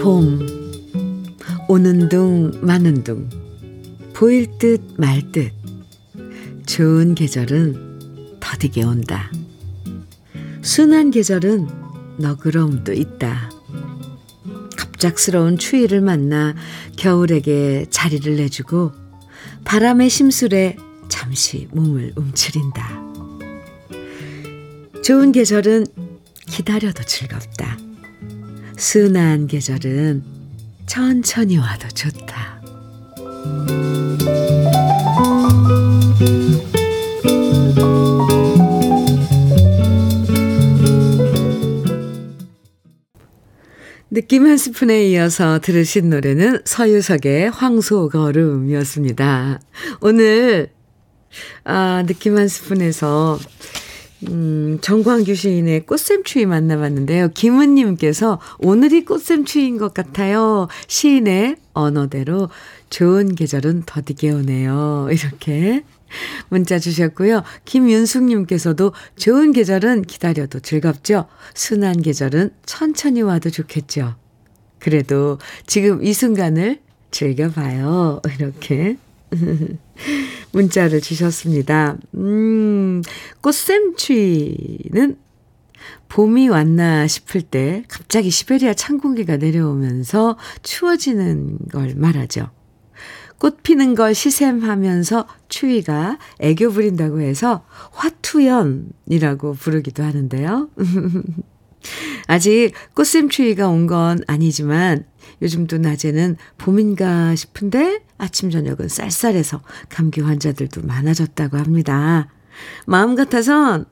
[0.02, 0.46] 봄.
[1.68, 3.28] 오는 둥 마는 둥.
[4.14, 5.52] 보일 듯 말 듯.
[6.64, 9.30] 좋은 계절은 더디게 온다.
[10.62, 11.68] 순한 계절은
[12.18, 13.53] 너그러움도 있다.
[14.94, 16.54] 갑작스러운 추위를 만나
[16.96, 18.92] 겨울에게 자리를 내주고
[19.64, 20.76] 바람의 심술에
[21.08, 23.02] 잠시 몸을 움츠린다.
[25.02, 25.86] 좋은 계절은
[26.46, 27.76] 기다려도 즐겁다.
[28.76, 30.22] 순한 계절은
[30.86, 32.33] 천천히 와도 좋다.
[44.14, 49.60] 느낌 한 스푼에 이어서 들으신 노래는 서유석의 황소걸음이었습니다.
[50.02, 50.70] 오늘,
[51.64, 53.40] 아, 느낌 한 스푼에서
[54.28, 57.30] 음, 정광규 시인의 꽃샘추위 만나봤는데요.
[57.34, 60.68] 김은님께서 오늘이 꽃샘추위인 것 같아요.
[60.86, 62.50] 시인의 언어대로
[62.90, 65.08] 좋은 계절은 더디게 오네요.
[65.10, 65.82] 이렇게
[66.48, 67.42] 문자 주셨고요.
[67.64, 71.26] 김윤숙님께서도 좋은 계절은 기다려도 즐겁죠.
[71.54, 74.16] 순한 계절은 천천히 와도 좋겠죠.
[74.78, 78.20] 그래도 지금 이 순간을 즐겨봐요.
[78.38, 78.98] 이렇게
[80.52, 81.96] 문자를 주셨습니다.
[82.14, 83.02] 음,
[83.40, 85.16] 꽃샘추위는
[86.08, 92.50] 봄이 왔나 싶을 때 갑자기 시베리아 찬 공기가 내려오면서 추워지는 걸 말하죠.
[93.38, 100.70] 꽃 피는 걸 시샘하면서 추위가 애교 부린다고 해서 화투연이라고 부르기도 하는데요.
[102.26, 105.04] 아직 꽃샘 추위가 온 건 아니지만
[105.42, 112.28] 요즘도 낮에는 봄인가 싶은데 아침 저녁은 쌀쌀해서 감기 환자들도 많아졌다고 합니다.
[112.86, 113.84] 마음 같아선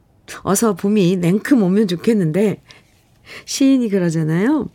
[0.44, 2.62] 어서 봄이 냉큼 오면 좋겠는데
[3.44, 4.68] 시인이 그러잖아요.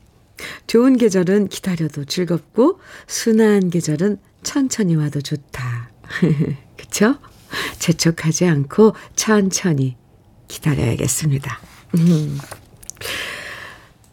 [0.68, 5.92] 좋은 계절은 기다려도 즐겁고 순한 계절은 천천히 와도 좋다.
[6.78, 7.16] 그쵸?
[7.80, 9.96] 재촉하지 않고 천천히
[10.48, 11.60] 기다려야겠습니다.
[11.98, 12.38] 음.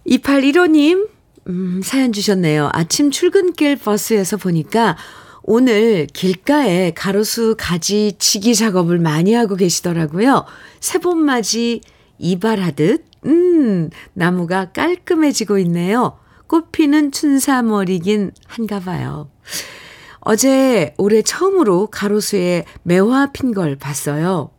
[0.06, 1.08] 2815님,
[1.48, 2.70] 음, 사연 주셨네요.
[2.72, 4.96] 아침 출근길 버스에서 보니까
[5.42, 10.46] 오늘 길가에 가로수 가지 치기 작업을 많이 하고 계시더라고요.
[10.80, 11.82] 새봄맞이
[12.18, 16.18] 이발하듯, 음, 나무가 깔끔해지고 있네요.
[16.46, 19.30] 꽃피는 춘사머리긴 한가 봐요.
[20.24, 24.50] 어제 올해 처음으로 가로수에 매화 핀 걸 봤어요.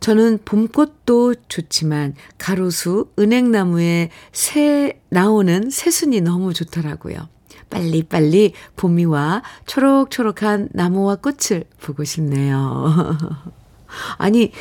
[0.00, 7.28] 저는 봄꽃도 좋지만 가로수 은행나무에 새 나오는 새순이 너무 좋더라고요.
[7.70, 13.16] 빨리빨리 봄이 와 초록초록한 나무와 꽃을 보고 싶네요.
[14.18, 14.52] 아니,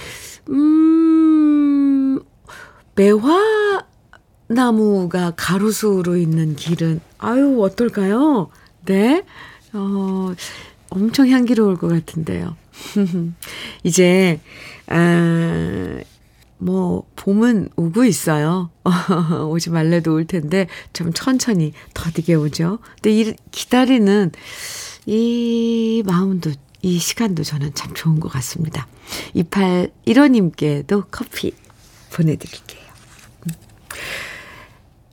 [0.50, 2.20] 음,
[2.96, 3.86] 매화
[4.48, 8.50] 나무가 가로수로 있는 길은, 아유, 어떨까요?
[8.86, 9.24] 네.
[9.78, 10.34] 어,
[10.90, 12.56] 엄청 향기로울 것 같은데요.
[13.84, 14.40] 이제,
[14.88, 16.00] 아,
[16.58, 18.72] 뭐, 봄은 오고 있어요.
[19.50, 22.80] 오지 말래도 올 텐데, 좀 천천히 더디게 오죠.
[22.96, 24.32] 근데 이, 기다리는
[25.06, 28.88] 이 마음도, 이 시간도 저는 참 좋은 것 같습니다.
[29.36, 31.54] 2815님께도 커피
[32.12, 32.88] 보내드릴게요.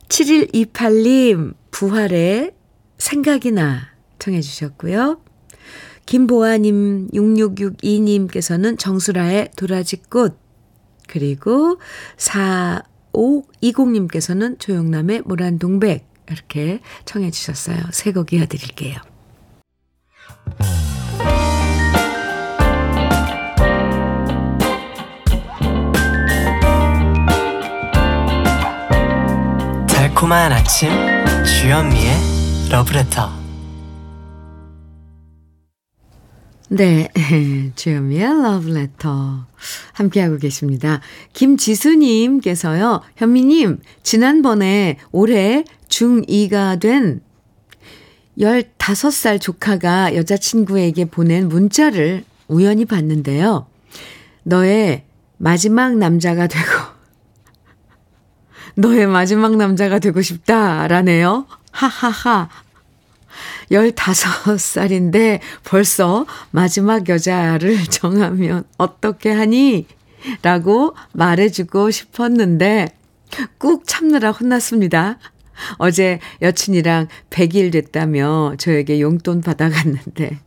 [0.09, 2.51] 7128님, 부활의
[2.97, 5.21] 생각이 나 청해 주셨고요.
[6.05, 10.37] 김보아님, 6662님께서는 정수라의 도라지꽃,
[11.07, 11.79] 그리고
[12.17, 17.77] 4520님께서는 조영남의 모란동백, 이렇게 청해 주셨어요.
[17.91, 18.97] 새곡 이어드릴게요.
[29.87, 30.91] 달콤한 아침
[31.43, 33.44] 주현미의 러브레터
[36.69, 37.09] 네,
[37.75, 39.45] 주현미의 러브레터
[39.93, 40.99] 함께하고 계십니다.
[41.33, 47.21] 김지수님께서요, 현미님, 지난번에 올해 중2가 된
[48.39, 53.67] 15살 조카가 여자친구에게 보낸 문자를 우연히 봤는데요.
[54.41, 55.03] 너의
[55.37, 56.67] 마지막 남자가 되고,
[58.73, 61.45] 너의 마지막 남자가 되고 싶다, 라네요.
[61.71, 62.49] 하하하.
[63.71, 69.87] 15살인데 벌써 마지막 여자를 정하면 어떻게 하니?
[70.41, 72.87] 라고 말해주고 싶었는데
[73.57, 75.19] 꾹 참느라 혼났습니다.
[75.77, 80.39] 어제 여친이랑 100일 됐다며 저에게 용돈 받아갔는데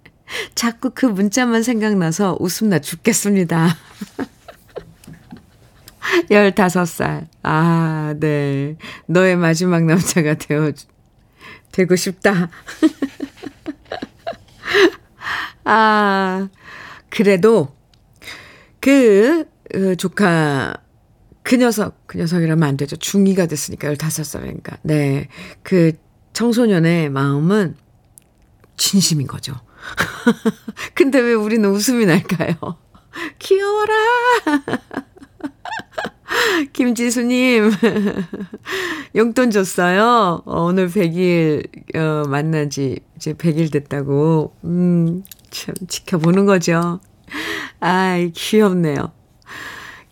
[0.54, 3.76] 자꾸 그 문자만 생각나서 웃음나 죽겠습니다.
[6.30, 7.26] 15살.
[7.42, 8.76] 아, 네.
[9.06, 10.72] 너의 마지막 남자가 되어
[11.78, 12.50] 되고 싶다.
[15.64, 16.48] 아,
[17.08, 17.76] 그래도
[18.80, 20.74] 그, 그 조카
[21.44, 22.96] 그 녀석, 그 녀석이라면 안 되죠.
[22.96, 24.78] 중2가 됐으니까 15살이니까.
[24.82, 25.28] 네.
[25.62, 25.92] 그
[26.32, 27.76] 청소년의 마음은
[28.76, 29.54] 진심인 거죠.
[30.94, 32.56] 근데 왜 우리는 웃음이 날까요?
[33.38, 33.94] 귀여워라!
[36.72, 37.70] 김지수님,
[39.18, 40.42] 용돈 줬어요.
[40.44, 44.54] 어, 오늘 100일, 어, 만난 지 이제 100일 됐다고.
[44.62, 47.00] 음, 참, 지켜보는 거죠.
[47.80, 49.10] 아이, 귀엽네요.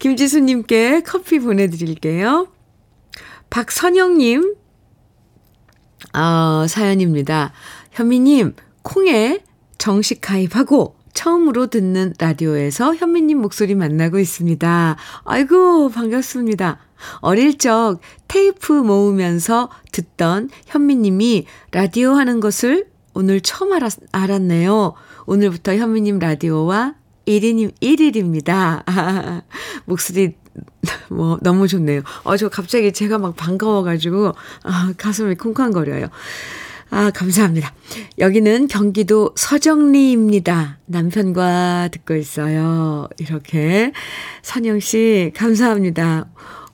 [0.00, 2.48] 김지수님께 커피 보내드릴게요.
[3.48, 4.56] 박선영님,
[6.12, 7.52] 어, 사연입니다.
[7.92, 9.38] 현미님, 콩에
[9.78, 14.96] 정식 가입하고 처음으로 듣는 라디오에서 현미님 목소리 만나고 있습니다.
[15.24, 16.85] 아이고, 반갑습니다.
[17.20, 24.94] 어릴 적 테이프 모으면서 듣던 현미님이 라디오 하는 것을 오늘 처음 알았, 알았네요.
[25.26, 26.94] 오늘부터 현미님 라디오와
[27.26, 28.82] 1인, 1일입니다.
[28.86, 29.42] 아,
[29.84, 30.34] 목소리
[31.08, 32.02] 뭐 너무 좋네요.
[32.24, 34.34] 어, 저 갑자기 제가 막 반가워가지고
[34.64, 36.08] 아, 가슴이 쿵쾅거려요.
[36.90, 37.74] 아, 감사합니다.
[38.18, 40.78] 여기는 경기도 서정리입니다.
[40.86, 43.08] 남편과 듣고 있어요.
[43.18, 43.92] 이렇게.
[44.42, 46.26] 선영 씨, 감사합니다.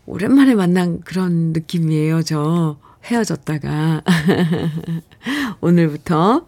[0.07, 2.76] 오랜만에 만난 그런 느낌이에요, 저.
[3.05, 4.03] 헤어졌다가.
[5.61, 6.46] 오늘부터,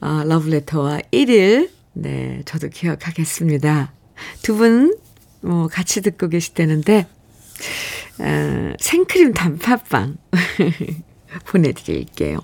[0.00, 3.92] 어, 러브레터와 1일, 네, 저도 기억하겠습니다.
[4.42, 4.96] 두 분,
[5.40, 7.06] 뭐, 같이 듣고 계시다는데,
[8.18, 10.16] 어, 생크림 단팥빵
[11.46, 12.38] 보내드릴게요.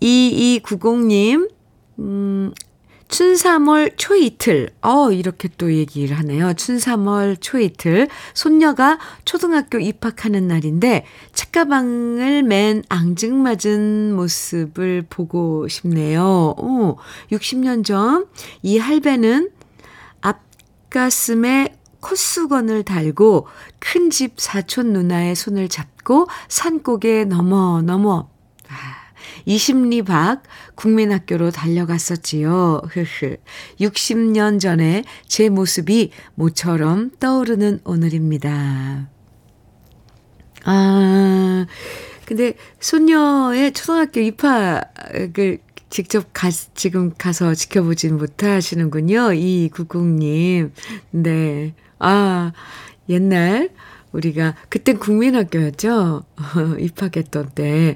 [0.00, 1.50] 2290님,
[2.00, 2.52] 음,
[3.14, 4.70] 춘삼월 초이틀.
[4.82, 6.52] 어, 이렇게 또 얘기를 하네요.
[6.54, 8.08] 춘삼월 초이틀.
[8.34, 16.56] 손녀가 초등학교 입학하는 날인데, 책가방을 맨 앙증맞은 모습을 보고 싶네요.
[16.58, 16.96] 어,
[17.30, 18.26] 60년 전,
[18.62, 19.50] 이 할배는
[20.20, 23.46] 앞가슴에 콧수건을 달고
[23.78, 28.28] 큰 집 사촌 누나의 손을 잡고 산꼭에 넘어 넘어
[29.46, 30.42] 20리 밖
[30.74, 32.82] 국민학교로 달려갔었지요.
[32.88, 33.36] 흐흐.
[33.80, 39.08] 60년 전에 제 모습이 모처럼 떠오르는 오늘입니다.
[40.64, 41.66] 아,
[42.24, 45.58] 근데 손녀의 초등학교 입학을
[45.90, 49.34] 직접 가, 지금 가서 지켜보진 못하시는군요.
[49.34, 50.72] 이 구국님.
[51.10, 51.74] 네.
[51.98, 52.52] 아,
[53.08, 53.70] 옛날
[54.12, 56.24] 우리가 그땐 국민학교였죠.
[56.80, 57.94] 입학했던 때.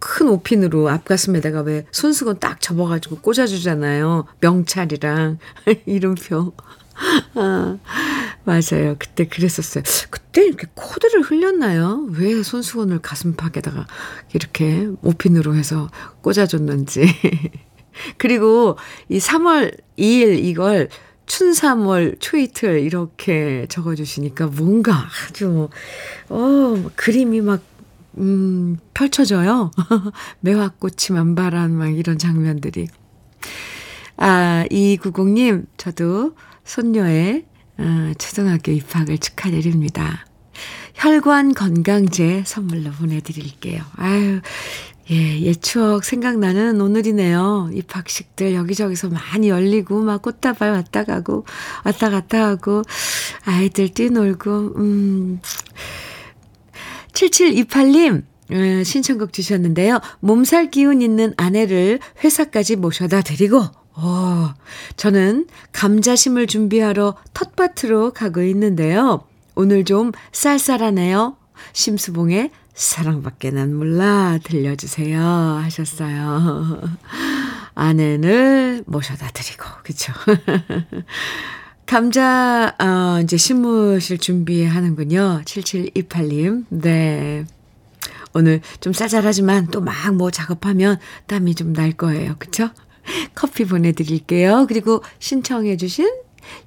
[0.00, 4.26] 큰 오핀으로 앞가슴에다가 왜 손수건 딱 접어가지고 꽂아주잖아요.
[4.40, 5.38] 명찰이랑
[5.86, 6.52] 이름표.
[7.34, 7.78] 아,
[8.44, 8.96] 맞아요.
[8.98, 9.84] 그때 그랬었어요.
[10.10, 12.08] 그때 이렇게 코드를 흘렸나요?
[12.10, 13.86] 왜 손수건을 가슴팍에다가
[14.34, 15.88] 이렇게 오핀으로 해서
[16.22, 17.04] 꽂아줬는지.
[18.16, 18.76] 그리고
[19.08, 20.88] 이 3월 2일 이걸
[21.26, 25.68] 춘3월 초이틀 이렇게 적어주시니까 뭔가 아주,
[26.28, 27.60] 어, 그림이 막
[28.18, 29.70] 음, 펼쳐져요.
[30.40, 32.88] 매화꽃이 만발한 막 이런 장면들이.
[34.16, 36.34] 아, 이구공님, 저도
[36.64, 37.46] 손녀의
[37.78, 40.26] 어, 초등학교 입학을 축하드립니다.
[40.94, 43.82] 혈관 건강제 선물로 보내드릴게요.
[43.96, 44.40] 아유,
[45.10, 47.70] 예, 옛 추억 생각나는 오늘이네요.
[47.72, 51.46] 입학식들 여기저기서 많이 열리고, 막 꽃다발 왔다 가고,
[51.84, 52.82] 왔다 갔다 하고,
[53.44, 55.40] 아이들 뛰놀고, 음.
[57.20, 60.00] 7728님, 음, 신청곡 주셨는데요.
[60.20, 63.62] 몸살 기운 있는 아내를 회사까지 모셔다 드리고,
[63.92, 64.54] 어,
[64.96, 69.24] 저는 감자심을 준비하러 텃밭으로 가고 있는데요.
[69.54, 71.36] 오늘 좀 쌀쌀하네요.
[71.72, 76.80] 심수봉의 사랑밖에 난 몰라 들려주세요 하셨어요.
[77.74, 80.12] 아내를 모셔다 드리고, 그쵸.
[81.90, 85.42] 감자, 어, 이제 심으실 준비하는군요.
[85.44, 86.66] 7728님.
[86.68, 87.44] 네.
[88.32, 92.36] 오늘 좀 쌀쌀하지만 또 막 뭐 작업하면 땀이 좀 날 거예요.
[92.38, 92.70] 그쵸?
[93.34, 94.66] 커피 보내드릴게요.
[94.68, 96.08] 그리고 신청해주신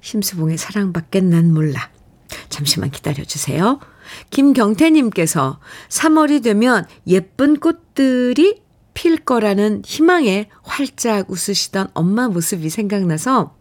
[0.02, 1.90] 심수봉의 사랑밖에 난 몰라.
[2.50, 3.80] 잠시만 기다려주세요.
[4.28, 5.58] 김경태님께서
[5.88, 8.60] 3월이 되면 예쁜 꽃들이
[8.92, 13.54] 필 거라는 희망에 활짝 웃으시던 엄마 모습이 생각나서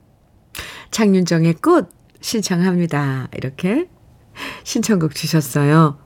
[0.92, 1.90] 장윤정의 꽃
[2.22, 3.30] 신청합니다.
[3.36, 3.90] 이렇게
[4.64, 5.98] 신청곡 주셨어요.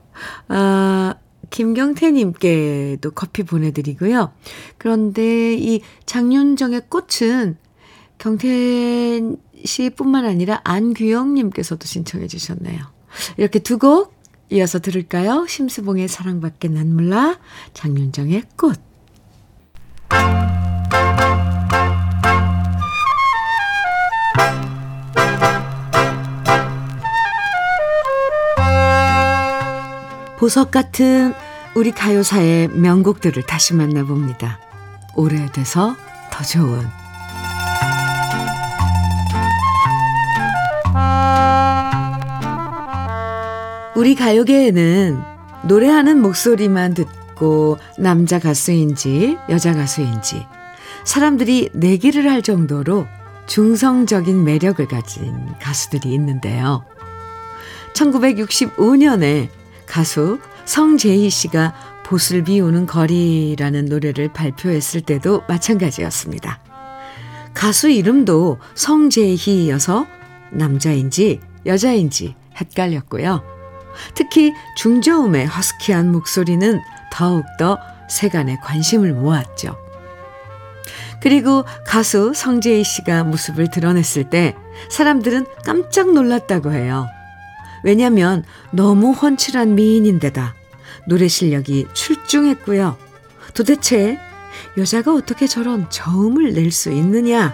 [0.48, 1.16] 아,
[1.50, 4.34] 김경태님께도 커피 보내드리고요.
[4.78, 7.58] 그런데 이 장윤정의 꽃은
[8.18, 9.22] 경태
[9.64, 12.80] 씨뿐만 아니라 안규영님께서도 신청해 주셨네요.
[13.38, 14.18] 이렇게 두 곡
[14.50, 15.45] 이어서 들을까요?
[15.45, 17.38] 심수봉의 사랑밖에 난 몰라,
[17.74, 18.80] 장윤정의 꽃.
[30.38, 31.34] 보석 같은
[31.76, 34.60] 우리 가요사의 명곡들을 다시 만나봅니다.
[35.16, 35.96] 오래돼서
[36.32, 36.86] 더 좋은
[43.96, 45.20] 우리 가요계에는
[45.64, 50.46] 노래하는 목소리만 듣고 남자 가수인지 여자 가수인지
[51.04, 53.08] 사람들이 내기를 할 정도로
[53.48, 56.86] 중성적인 매력을 가진 가수들이 있는데요.
[57.94, 59.57] 1965년에
[59.88, 61.74] 가수 성재희 씨가
[62.06, 66.60] 보슬 비우는 거리라는 노래를 발표했을 때도 마찬가지였습니다.
[67.54, 70.06] 가수 이름도 성재희여서
[70.52, 73.44] 남자인지 여자인지 헷갈렸고요.
[74.14, 76.80] 특히 중저음의 허스키한 목소리는
[77.12, 77.80] 더욱더
[78.10, 79.76] 세간의 관심을 모았죠.
[81.22, 84.56] 그리고 가수 성재희 씨가 모습을 드러냈을 때
[84.90, 87.08] 사람들은 깜짝 놀랐다고 해요.
[87.84, 90.55] 왜냐면 너무 훤칠한 미인인데다
[91.07, 92.97] 노래 실력이 출중했고요.
[93.53, 94.17] 도대체
[94.78, 97.53] 여자가 어떻게 저런 저음을 낼 수 있느냐?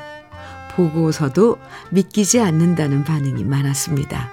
[0.76, 1.58] 보고서도
[1.92, 4.32] 믿기지 않는다는 반응이 많았습니다.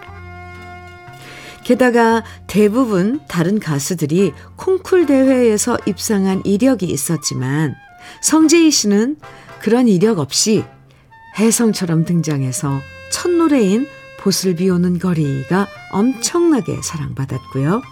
[1.64, 7.74] 게다가 대부분 다른 가수들이 콩쿨 대회에서 입상한 이력이 있었지만
[8.22, 9.16] 성재희 씨는
[9.60, 10.64] 그런 이력 없이
[11.38, 12.80] 혜성처럼 등장해서
[13.12, 13.86] 첫 노래인
[14.20, 17.82] 보슬 비오는 거리가 엄청나게 사랑받았고요.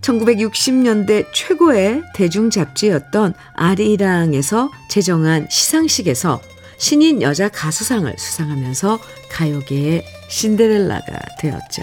[0.00, 6.40] 1960년대 최고의 대중 잡지였던 아리랑에서 제정한 시상식에서
[6.78, 8.98] 신인 여자 가수상을 수상하면서
[9.30, 11.82] 가요계의 신데렐라가 되었죠.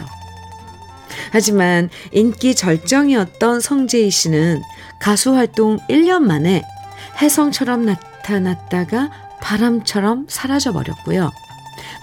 [1.31, 4.61] 하지만 인기 절정이었던 성재희 씨는
[4.99, 6.63] 가수 활동 1년 만에
[7.21, 11.31] 혜성처럼 나타났다가 바람처럼 사라져 버렸고요.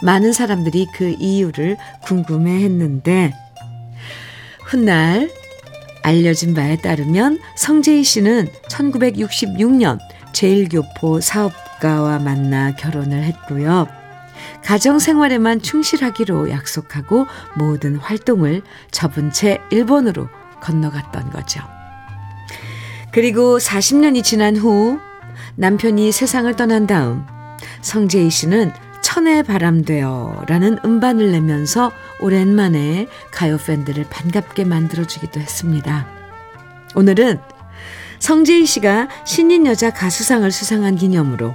[0.03, 3.33] 많은 사람들이 그 이유를 궁금해 했는데,
[4.65, 5.31] 훗날
[6.03, 9.99] 알려진 바에 따르면 성재희 씨는 1966년
[10.33, 13.87] 제일교포 사업가와 만나 결혼을 했고요.
[14.63, 20.29] 가정 생활에만 충실하기로 약속하고 모든 활동을 접은 채 일본으로
[20.61, 21.61] 건너갔던 거죠.
[23.13, 24.99] 그리고 40년이 지난 후
[25.57, 27.25] 남편이 세상을 떠난 다음
[27.81, 28.73] 성재희 씨는
[29.15, 36.09] 천의 바람 되어 라는 음반을 내면서 오랜만에 가요 팬들을 반갑게 만들어주기도 했습니다.
[36.97, 37.39] 오늘은
[38.19, 41.55] 성재희 씨가 신인 여자 가수상을 수상한 기념으로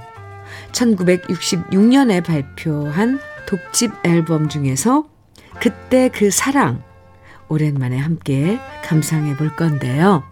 [0.72, 5.04] 1966년에 발표한 독집 앨범 중에서
[5.60, 6.82] 그때 그 사랑
[7.48, 10.24] 오랜만에 함께 감상해 볼 건데요.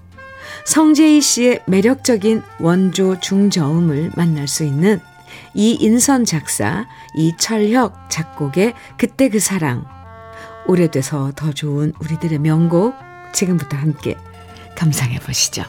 [0.64, 4.98] 성재희 씨의 매력적인 원조 중저음을 만날 수 있는
[5.54, 9.86] 이인선 작사, 이철혁 작곡의 그때 그 사랑.
[10.66, 12.94] 오래돼서 더 좋은 우리들의 명곡
[13.32, 14.16] 지금부터 함께
[14.76, 15.64] 감상해 보시죠.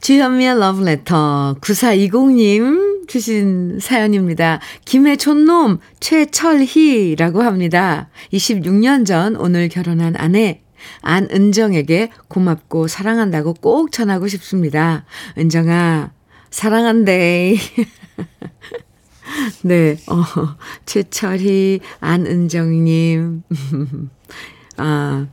[0.00, 4.60] 주현미의 러브레터 9420님 주신 사연입니다.
[4.84, 8.08] 김해 촌놈 최철희라고 합니다.
[8.32, 10.62] 26년 전 오늘 결혼한 아내
[11.02, 15.04] 안은정에게 고맙고 사랑한다고 꼭 전하고 싶습니다.
[15.38, 16.12] 은정아,
[16.50, 17.56] 사랑한대.
[19.62, 20.22] 네, 어,
[20.86, 23.42] 최철희, 안은정님.
[24.78, 25.26] 아,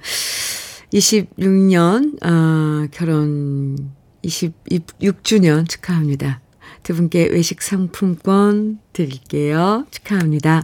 [0.93, 3.91] 26년, 아, 결혼
[4.23, 6.39] 26주년 축하합니다.
[6.83, 9.85] 두 분께 외식 상품권 드릴게요.
[9.91, 10.63] 축하합니다.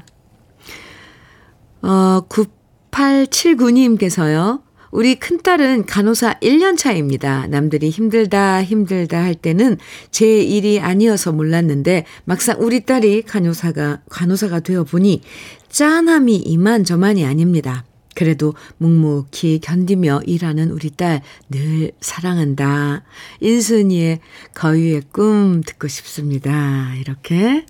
[1.82, 4.62] 어, 9879님께서요.
[4.92, 7.48] 우리 큰딸은 간호사 1년 차입니다.
[7.48, 9.78] 남들이 힘들다, 힘들다 할 때는
[10.12, 15.22] 제 일이 아니어서 몰랐는데 막상 우리 딸이 간호사가, 간호사가 되어 보니
[15.70, 17.86] 짠함이 이만저만이 아닙니다.
[18.16, 23.04] 그래도 묵묵히 견디며 일하는 우리 딸 늘 사랑한다.
[23.40, 24.20] 인순이의
[24.54, 26.94] 거위의 꿈 듣고 싶습니다.
[27.00, 27.66] 이렇게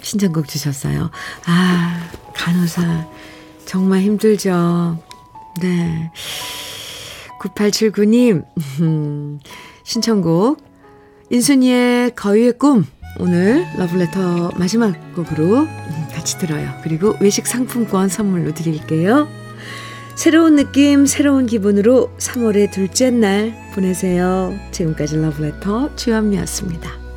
[0.00, 1.10] 신청곡 주셨어요.
[1.44, 3.08] 아, 간호사
[3.66, 5.07] 정말 힘들죠.
[5.60, 6.10] 네.
[7.40, 8.44] 9879님,
[8.80, 9.38] 음,
[9.84, 10.58] 신청곡,
[11.30, 12.84] 인순이의 거위의 꿈,
[13.20, 15.66] 오늘 러블레터 마지막 곡으로
[16.12, 16.70] 같이 들어요.
[16.82, 19.28] 그리고 외식 상품권 선물로 드릴게요.
[20.14, 24.52] 새로운 느낌, 새로운 기분으로 3월의 둘째 날 보내세요.
[24.72, 27.07] 지금까지 러블레터 주현미였습니다.